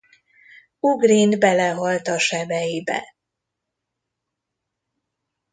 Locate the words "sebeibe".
2.19-3.15